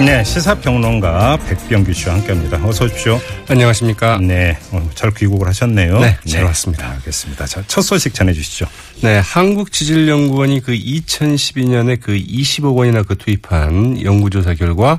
[0.00, 2.64] 네, 시사평론가 백병규 씨와 함께합니다.
[2.66, 3.20] 어서 오십시오.
[3.48, 4.18] 안녕하십니까.
[4.18, 6.00] 네, 어, 잘 귀국을 하셨네요.
[6.00, 6.90] 네, 잘 왔습니다.
[6.92, 7.46] 알겠습니다.
[7.46, 8.66] 자, 첫 소식 전해주시죠.
[9.02, 14.98] 네, 한국지질연구원이 그 2012년에 그 20억 원이나 그 투입한 연구조사 결과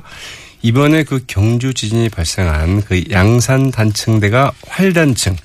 [0.62, 5.36] 이번에 그 경주 지진이 발생한 그 양산 단층대가 활단층,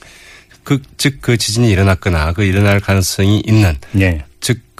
[0.64, 4.24] 그, 즉, 그 지진이 일어났거나 그 일어날 가능성이 있는 네.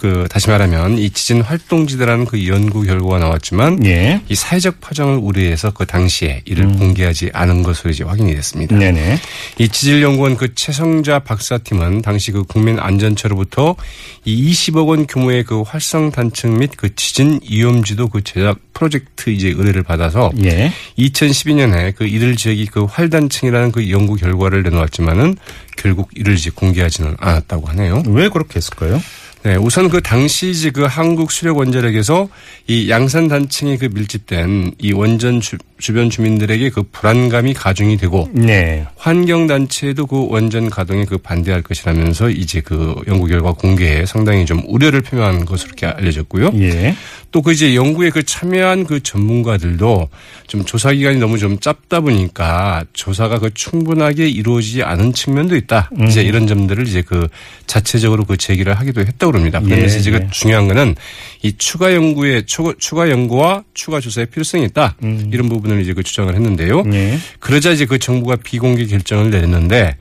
[0.00, 4.22] 그, 다시 말하면 이 지진 활동지대라는 그 연구 결과가 나왔지만 예.
[4.30, 6.78] 이 사회적 파장을 우려해서 그 당시에 이를 음.
[6.78, 8.76] 공개하지 않은 것으로 이제 확인이 됐습니다.
[8.76, 9.18] 네네.
[9.58, 13.76] 이 지질연구원 그 최성자 박사팀은 당시 그 국민안전처로부터
[14.24, 19.48] 이 20억 원 규모의 그 활성 단층 및 그 지진 위험지도 그 제작 프로젝트 이제
[19.48, 20.72] 의뢰를 받아서 예.
[20.98, 25.36] 2012년에 그 이들 지역이 그 활단층이라는 그 연구 결과를 내놓았지만은
[25.76, 28.02] 결국 이를 이제 공개하지는 않았다고 하네요.
[28.06, 29.00] 왜 그렇게 했을까요?
[29.42, 32.28] 네, 우선 그 당시 이제 그 한국 수력 원자력에서
[32.66, 38.86] 이 양산 단층이 그 밀집된 이 원전 주, 주변 주민들에게 그 불안감이 가중이 되고 네.
[38.96, 44.62] 환경 단체도 그 원전 가동에 그 반대할 것이라면서 이제 그 연구 결과 공개에 상당히 좀
[44.66, 46.50] 우려를 표명한 것으로 이렇게 알려졌고요.
[46.56, 46.94] 예.
[47.32, 50.08] 또 그 이제 연구에 그 참여한 그 전문가들도
[50.46, 55.90] 좀 조사 기간이 너무 좀 짧다 보니까 조사가 그 충분하게 이루어지지 않은 측면도 있다.
[55.98, 56.06] 음.
[56.06, 57.28] 이제 이런 점들을 이제 그
[57.66, 59.60] 자체적으로 그 제기를 하기도 했다고 그럽니다.
[59.60, 60.18] 그러면서 예, 예.
[60.18, 60.96] 그 중요한 거는
[61.42, 64.96] 이 추가 연구에 추가, 연구와 추가 조사의 필요성이 있다.
[65.00, 66.80] 이런 부분을 이제 그 주장을 했는데요.
[66.80, 66.94] 음.
[66.94, 67.18] 예.
[67.38, 69.96] 그러자 이제 그 정부가 비공개 결정을 내렸는데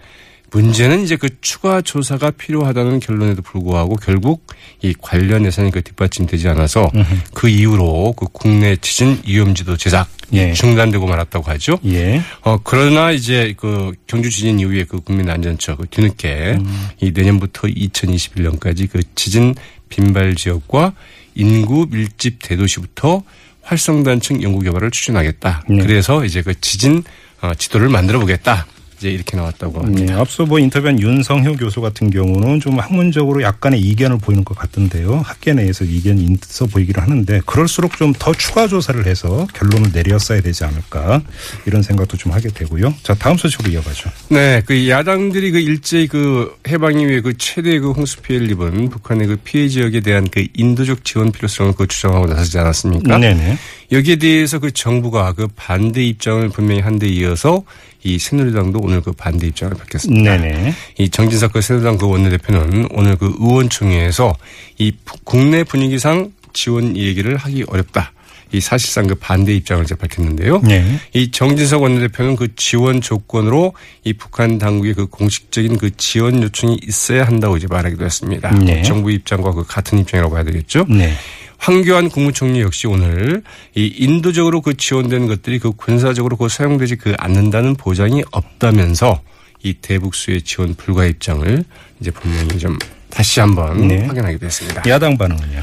[0.51, 4.45] 문제는 이제 그 추가 조사가 필요하다는 결론에도 불구하고 결국
[4.81, 6.91] 이 관련 예산이 그 뒷받침되지 않아서
[7.33, 10.53] 그 이후로 그 국내 지진 위험지도 제작 예.
[10.53, 11.79] 중단되고 말았다고 하죠.
[11.85, 12.21] 예.
[12.41, 16.87] 어 그러나 이제 그 경주 지진 이후에 그 국민안전처 그 뒤늦게 음.
[17.01, 19.55] 이 내년부터 2021년까지 그 지진
[19.89, 20.93] 빈발 지역과
[21.35, 23.23] 인구 밀집 대도시부터
[23.61, 25.65] 활성단층 연구 개발을 추진하겠다.
[25.69, 25.77] 네.
[25.83, 27.03] 그래서 이제 그 지진
[27.41, 28.65] 어, 지도를 만들어 보겠다.
[28.99, 30.13] 이제 이렇게 나왔다고 합니다.
[30.13, 35.21] 네, 앞서 뭐 인터뷰한 윤성효 교수 같은 경우는 좀 학문적으로 약간의 이견을 보이는 것 같던데요.
[35.25, 40.63] 학계 내에서 이견이 있어 보이기를 하는데 그럴수록 좀 더 추가 조사를 해서 결론을 내렸어야 되지
[40.65, 41.21] 않을까
[41.65, 42.93] 이런 생각도 좀 하게 되고요.
[43.03, 44.09] 자, 다음 소식으로 이어가죠.
[44.29, 49.27] 네, 그 야당들이 그 일제히 그 해방 이후에 그 최대 그 홍수 피해를 입은 북한의
[49.27, 53.17] 그 피해 지역에 대한 그 인도적 지원 필요성을 그 주장하고 나서지 않았습니까?
[53.17, 53.57] 네네.
[53.91, 57.63] 여기에 대해서 그 정부가 그 반대 입장을 분명히 한 데 이어서
[58.03, 60.37] 이 새누리당도 오늘 그 반대 입장을 밝혔습니다.
[60.37, 60.73] 네네.
[60.99, 64.35] 이 정진석 그 새누리당 그 원내대표는 오늘 그 의원총회에서
[64.77, 68.11] 이 부- 국내 분위기상 지원 얘기를 하기 어렵다.
[68.51, 70.61] 이 사실상 그 반대 입장을 이제 밝혔는데요.
[70.63, 70.83] 네.
[71.13, 73.73] 이 정진석 원내대표는 그 지원 조건으로
[74.03, 78.49] 이 북한 당국의 그 공식적인 그 지원 요청이 있어야 한다고 이제 말하기도 했습니다.
[78.55, 78.81] 네.
[78.81, 80.85] 정부 입장과 그 같은 입장이라고 해야 되겠죠.
[80.89, 81.13] 네.
[81.59, 83.43] 황교안 국무총리 역시 오늘
[83.75, 89.21] 이 인도적으로 그 지원된 것들이 그 군사적으로 그 사용되지 그 않는다는 보장이 없다면서
[89.61, 91.63] 이 대북수의 지원 불가 입장을
[91.99, 94.05] 이제 분명히 좀 다시 한번 네.
[94.05, 94.83] 확인하기도 했습니다.
[94.87, 95.61] 야당 반응은요?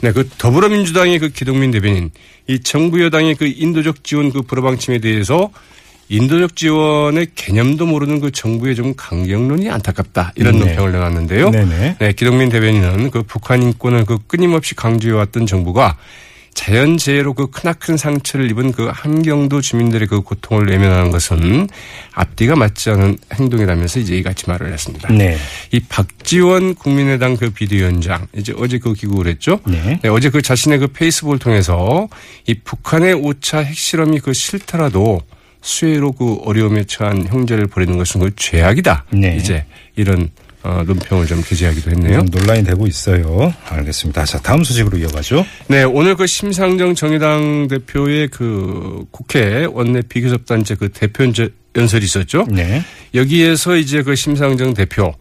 [0.00, 2.10] 네, 그 더불어민주당의 그 기동민 대변인,
[2.48, 5.50] 이 정부 여당의 그 인도적 지원 그 불허방침에 대해서
[6.08, 10.66] 인도적 지원의 개념도 모르는 그 정부의 좀 강경론이 안타깝다 이런 네.
[10.66, 11.50] 논평을 내놨는데요.
[11.50, 11.96] 네네.
[11.98, 15.96] 네, 기동민 대변인은 그 북한 인권을 그 끊임없이 강조해왔던 정부가
[16.54, 21.68] 자연재해로 그 크나큰 상처를 입은 그 함경도 주민들의 그 고통을 외면하는 것은
[22.12, 25.12] 앞뒤가 맞지 않은 행동이라면서 이제 이같이 말을 했습니다.
[25.12, 25.36] 네.
[25.70, 29.60] 이 박지원 국민의당 그 비대위원장 이제 어제 그 귀국을 했죠.
[29.68, 30.00] 네.
[30.02, 32.08] 네, 어제 그 자신의 그 페이스북을 통해서
[32.48, 35.20] 이 북한의 5차 핵실험이 그 싫더라도
[35.68, 39.04] 수혜로 그 어려움에 처한 형제를 버리는 것은 그 죄악이다.
[39.12, 39.36] 네.
[39.36, 39.64] 이제
[39.96, 40.30] 이런
[40.62, 42.18] 어, 논평을 좀 게재하기도 했네요.
[42.20, 43.52] 좀 논란이 되고 있어요.
[43.68, 44.24] 알겠습니다.
[44.24, 45.44] 자, 다음 소식으로 이어가죠.
[45.68, 51.24] 네, 오늘 그 심상정 정의당 대표의 그 국회 원내 비교섭단체 그 대표
[51.76, 52.46] 연설이 있었죠.
[52.50, 52.82] 네.
[53.14, 55.14] 여기에서 이제 그 심상정 대표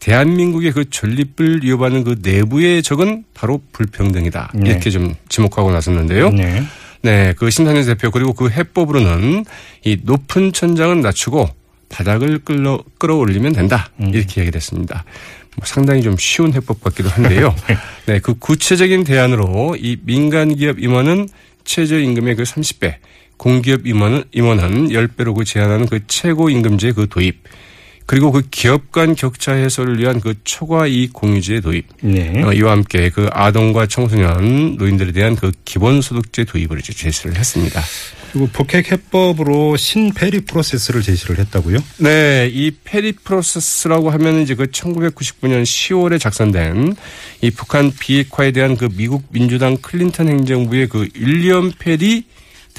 [0.00, 4.52] 대한민국의 그 전립을 위협하는 그 내부의 적은 바로 불평등이다.
[4.56, 4.70] 네.
[4.70, 6.30] 이렇게 좀 지목하고 나섰는데요.
[6.30, 6.62] 네.
[7.02, 9.44] 네, 그 심상정 대표 그리고 그 해법으로는
[9.84, 11.48] 이 높은 천장은 낮추고
[11.88, 13.90] 바닥을 끌어 끌어올리면 된다.
[13.98, 15.04] 이렇게 얘기를 했습니다.
[15.56, 17.54] 뭐 상당히 좀 쉬운 해법 같기도 한데요.
[18.06, 21.28] 네, 그 구체적인 대안으로 이 민간 기업 임원은
[21.64, 22.96] 최저 임금의 그 30배,
[23.36, 27.42] 공기업 임원은 임원은 10배로 그 제한하는 그 최고 임금제 그 도입,
[28.06, 31.86] 그리고 그 기업 간 격차 해소를 위한 그 초과 이익 공유제 도입.
[32.02, 32.42] 네.
[32.42, 37.80] 어, 이와 함께 그 아동과 청소년 노인들에 대한 그 기본소득제 도입을 이제 제시를 했습니다.
[38.32, 41.78] 그리고 북핵 해법으로 신페리 프로세스를 제시를 했다고요?
[41.98, 46.96] 네, 이 페리 프로세스라고 하면 이제 그 1999년 10월에 작성된
[47.42, 52.24] 이 북한 비핵화에 대한 그 미국 민주당 클린턴 행정부의 그 윌리엄 페리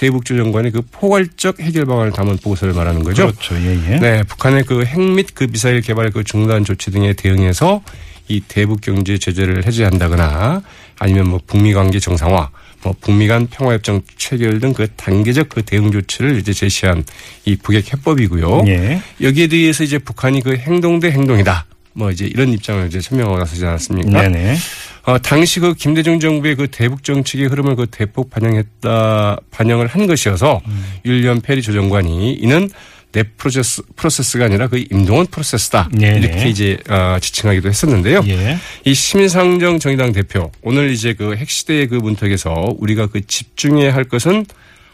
[0.04, 3.28] 대북조정관의 그 포괄적 해결 방안을 담은 보고서를 말하는 거죠.
[3.28, 3.56] 그렇죠.
[3.56, 4.00] 예, 예.
[4.00, 7.82] 네, 북한의 그 핵 및 그 미사일 개발 그 중단 조치 등에 대응해서
[8.28, 10.62] 이 대북 경제 제재를 해제한다거나
[11.00, 12.50] 아니면 뭐 북미 관계 정상화,
[12.84, 17.06] 뭐 북미 간 평화협정 체결 등 그 단계적 그 대응 조치를 이제 제시한
[17.46, 18.64] 이 북핵 해법이고요.
[18.68, 19.02] 예.
[19.22, 21.66] 여기에 대해서 이제 북한이 그 행동 대 행동이다.
[21.94, 24.22] 뭐 이제 이런 입장을 이제 설명하고 나서지 않았습니까?
[24.24, 24.58] 네네.
[25.06, 30.62] 어, 당시 그 김대중 정부의 그 대북 정책의 흐름을 그 대폭 반영했다, 반영을 한 것이어서
[30.66, 30.86] 음.
[31.06, 32.70] 율리엄 페리 조정관이 이는
[33.12, 35.90] 내 프로세스, 프로세스가 아니라 그 임동원 프로세스다.
[35.94, 36.20] 네네.
[36.20, 38.24] 이렇게 이제, 어, 지칭하기도 했었는데요.
[38.28, 38.58] 예.
[38.86, 44.46] 이 심상정 정의당 대표 오늘 이제 그 핵시대의 그 문턱에서 우리가 그 집중해야 할 것은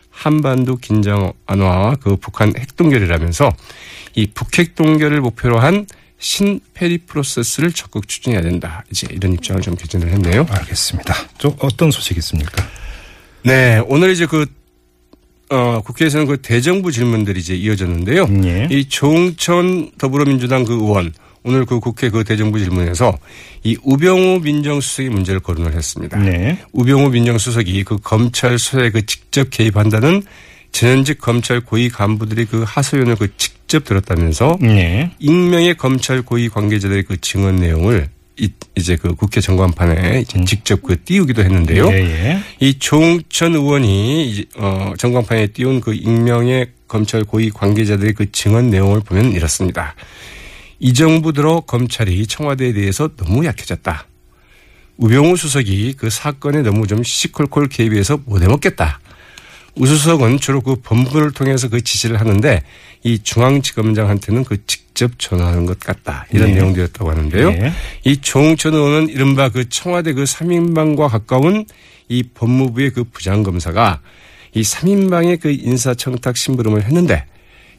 [0.10, 3.54] 한반도 긴장 완화와 그 북한 핵 동결이라면서
[4.16, 5.86] 이 북핵 동결을 목표로 한
[6.20, 8.84] 신페리 프로세스를 적극 추진해야 된다.
[8.92, 10.46] 이제 이런 입장을 좀 개진을 했네요.
[10.50, 11.16] 알겠습니다.
[11.38, 12.64] 좀 어떤 소식이 있습니까?
[13.44, 14.46] 네, 오늘 이제 그
[15.50, 18.28] 어, 국회에서는 그 대정부 질문들이 이제 이어졌는데요.
[18.44, 18.68] 예.
[18.70, 21.12] 이 조홍천 더불어민주당 그 의원
[21.44, 23.18] 오늘 그 국회 그 대정부 질문에서
[23.64, 26.20] 이 우병우 민정수석이 문제를 거론을 했습니다.
[26.20, 26.60] 네.
[26.74, 30.22] 우병우 민정수석이 그 검찰 수사에 그 직접 개입한다는
[30.72, 35.12] 전현직 검찰 고위 간부들이 그 하소연을 그 직접 들었다면서 네.
[35.20, 41.00] 익명의 검찰 고위 관계자들의 그 증언 내용을 이- 이제 그 국회 정관판에 이제 직접 그
[41.04, 41.86] 띄우기도 했는데요.
[41.88, 41.92] 음.
[41.92, 42.40] 예, 예.
[42.60, 49.34] 이 조홍천 의원이 어 전광판에 띄운 그 익명의 검찰 고위 관계자들의 그 증언 내용을 보면
[49.34, 49.94] 이렇습니다.
[50.80, 54.08] 이 정부 들어 검찰이 청와대에 대해서 너무 약해졌다.
[54.98, 59.00] 우병우 수석이 그 사건에 너무 좀 시콜콜 개입해서 못 해먹겠다.
[59.80, 62.62] 우 수석은 주로 그 본부를 통해서 그 지시를 하는데
[63.04, 66.26] 이 중앙지검장한테는 그 직접 전화하는 것 같다.
[66.34, 66.56] 이런 네.
[66.56, 67.52] 내용들이었다고 하는데요.
[67.52, 67.72] 네.
[68.04, 71.66] 이 조홍천 의원은 이른바 그 청와대 그 3인방과 가까운
[72.10, 74.02] 이 법무부의 그 부장검사가
[74.54, 77.24] 이 3인방의 그 인사청탁 심부름을 했는데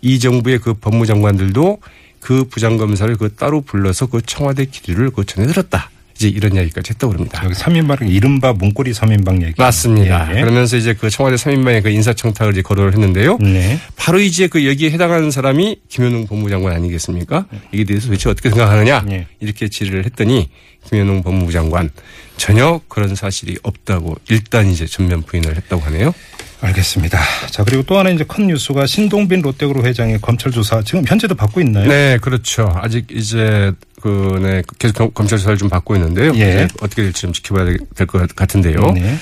[0.01, 1.81] 이 정부의 그 법무장관들도
[2.21, 5.91] 그 부장검사를 그 따로 불러서 그 청와대 기류를 그 전해들었다.
[6.21, 7.41] 이제 이런 이야기까지 했다고 합니다.
[7.45, 9.55] 여기 3인방 이른바 문고리 3인방 얘기.
[9.57, 10.31] 맞습니다.
[10.31, 10.41] 예, 예.
[10.43, 13.39] 그러면서 이제 그 청와대 3인방의 그 인사청탁을 이제 거론을 했는데요.
[13.39, 13.81] 네.
[13.97, 17.47] 바로 이제 그 여기에 해당하는 사람이 김현웅 법무장관 아니겠습니까?
[17.73, 19.03] 이에 대해서 도대체 어떻게 생각하느냐?
[19.07, 19.29] 네.
[19.41, 20.51] 이렇게 질의를 했더니
[20.85, 21.89] 김현웅 법무부 장관
[22.37, 26.13] 전혀 그런 사실이 없다고 일단 이제 전면 부인을 했다고 하네요.
[26.63, 27.19] 알겠습니다.
[27.51, 31.61] 자, 그리고 또 하나 이제 큰 뉴스가 신동빈 롯데그룹 회장의 검찰 조사 지금 현재도 받고
[31.63, 31.89] 있나요?
[31.89, 32.71] 네, 그렇죠.
[32.83, 36.33] 아직 이제 그, 네, 계속 검- 검찰 수사를 좀 받고 있는데요.
[36.37, 36.69] 예.
[36.83, 37.65] 어떻게 될지 좀 지켜봐야
[37.95, 38.81] 될 것 같은데요.
[38.93, 39.17] 네.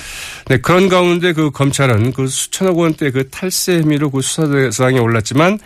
[0.47, 5.59] 네, 그런 가운데 그 검찰은 그 수천억 원대 그 탈세 혐의로 그 수사 대상에 올랐지만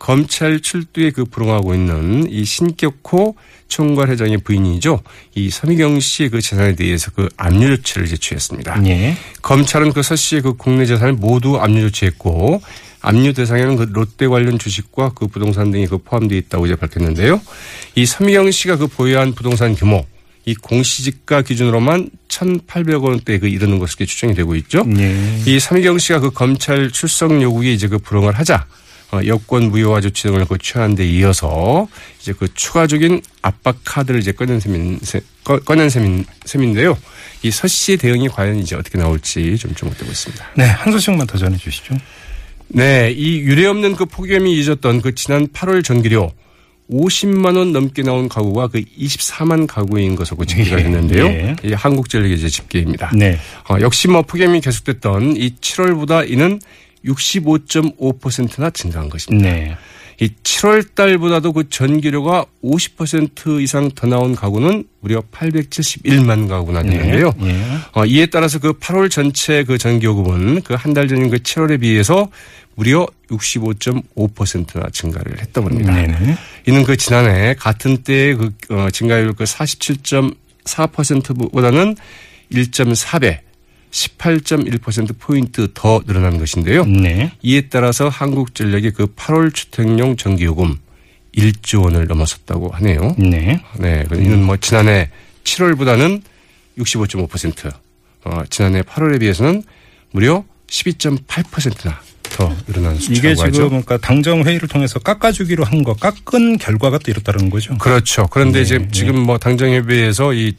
[0.00, 3.36] 검찰 출두에 그 불응하고 있는 이 신격호
[3.68, 5.00] 총괄회장의 부인이죠.
[5.36, 8.84] 이 서미경 씨의 그 재산에 대해서 그 압류 조치를 이제 취했습니다.
[8.86, 9.16] 예.
[9.42, 12.60] 검찰은 그 서 씨의 그 국내 재산을 모두 압류 조치했고
[13.02, 17.40] 압류 대상에는 그 롯데 관련 주식과 그 부동산 등이 그 포함되어 있다고 이제 밝혔는데요.
[17.94, 20.04] 이 서미경 씨가 그 보유한 부동산 규모
[20.46, 24.82] 이 공시지가 기준으로만 1,800억 원대에 그 이르는 것으로 추정이 되고 있죠.
[24.98, 25.42] 예.
[25.46, 28.89] 이 서미경 씨가 그 검찰 출석 요구에 이제 그 불응을 하자 어,
[29.26, 31.88] 여권 무효화 조치 등을 그 취한 데 이어서
[32.20, 35.00] 이제 그 추가적인 압박 카드를 이제 꺼낸 셈인,
[35.44, 36.96] 꺼- 꺼낸 셈인, 셈인데요.
[37.42, 40.46] 이 서 씨의 대응이 과연 이제 어떻게 나올지 좀 주목되고 있습니다.
[40.56, 41.96] 네, 한 소식만 더 전해 주시죠.
[42.68, 46.32] 네, 이 유례 없는 그 폭염이 잊었던 그 지난 8월 전기료
[46.92, 51.24] 50만 원 넘게 나온 가구가 그 24만 가구인 것으로 집계가 예, 됐는데요.
[51.26, 51.56] 예.
[51.64, 53.12] 이 한국전력의 집계입니다.
[53.14, 53.38] 네.
[53.68, 56.60] 어, 역시 뭐 폭염이 계속됐던 이 7월보다 이는
[57.04, 59.50] 65.5%나 증가한 것입니다.
[59.50, 59.76] 네.
[60.22, 67.32] 이 7월 달보다도 그 전기료가 50% 이상 더 나온 가구는 무려 871만 가구나 됐는데요.
[67.42, 67.46] 예.
[67.48, 67.64] 예.
[67.94, 72.28] 어, 이에 따라서 그 8월 전체 그 전기요금은 그 한 달 전인 그 7월에 비해서
[72.74, 75.94] 무려 65.5%나 증가를 했다고 합니다.
[75.94, 76.36] 네네.
[76.66, 81.96] 이는 그 지난해 같은 때의 그 어, 증가율 그 47.4%보다는
[82.52, 83.38] 1.4배,
[83.90, 86.84] 18.1% 포인트 더 늘어난 것인데요.
[86.84, 87.32] 네.
[87.42, 90.76] 이에 따라서 한국전력의 그 8월 주택용 전기요금
[91.36, 93.14] 1조 원을 넘어섰다고 하네요.
[93.18, 93.60] 네.
[93.78, 95.10] 네, 그 이는 뭐 지난해
[95.44, 96.22] 7월보다는
[96.78, 97.72] 65.5%,
[98.24, 99.62] 어, 지난해 8월에 비해서는
[100.12, 103.68] 무려 12.8%나 때부터 일어난 수치라고 이게 지금 하죠.
[103.68, 107.76] 그러니까 당정 회의를 통해서 깎아주기로 한 거 깎은 결과가 또 이렇다는 거죠.
[107.78, 108.26] 그렇죠.
[108.30, 108.88] 그런데 네, 이제 네.
[108.92, 110.52] 지금 뭐 당정 협의회에서 이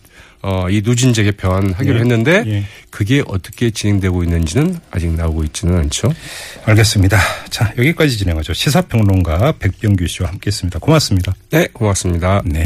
[0.43, 1.99] 어, 이 누진제 개편 하기로 네.
[1.99, 2.65] 했는데 예.
[2.89, 6.11] 그게 어떻게 진행되고 있는지는 아직 나오고 있지는 않죠.
[6.65, 7.17] 알겠습니다.
[7.49, 8.53] 자 여기까지 진행하죠.
[8.53, 10.79] 시사평론가 백병규 씨와 함께 했습니다.
[10.79, 11.33] 고맙습니다.
[11.51, 12.41] 네, 고맙습니다.
[12.45, 12.63] 네.